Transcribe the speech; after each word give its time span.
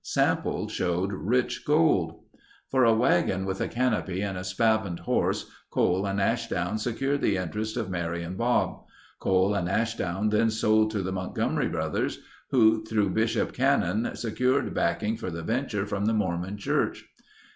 Samples 0.03 0.71
showed 0.71 1.13
rich 1.13 1.63
gold. 1.63 2.21
For 2.71 2.83
a 2.83 2.91
wagon 2.95 3.45
with 3.45 3.61
a 3.61 3.67
canopy 3.67 4.23
and 4.23 4.35
a 4.35 4.43
spavined 4.43 5.01
horse 5.01 5.47
Cole 5.69 6.07
and 6.07 6.19
Ashdown 6.19 6.79
secured 6.79 7.21
the 7.21 7.37
interest 7.37 7.77
of 7.77 7.91
Mary 7.91 8.23
and 8.23 8.35
Bob. 8.35 8.83
Cole 9.19 9.53
and 9.53 9.69
Ashdown 9.69 10.29
then 10.29 10.49
sold 10.49 10.89
to 10.89 11.03
the 11.03 11.11
Montgomery 11.11 11.69
brothers, 11.69 12.17
who 12.49 12.83
through 12.83 13.11
Bishop 13.11 13.53
Cannon 13.53 14.15
secured 14.15 14.73
backing 14.73 15.17
for 15.17 15.29
the 15.29 15.43
venture 15.43 15.85
from 15.85 16.05
the 16.05 16.13
Mormon 16.15 16.57
Church. 16.57 17.07